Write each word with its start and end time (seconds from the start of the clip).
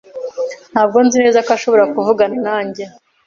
Ntabwo 0.71 0.97
nzi 1.05 1.17
neza 1.23 1.39
ko 1.45 1.51
ashaka 1.57 1.83
kuvugana 1.93 2.37
nanjye. 2.47 2.83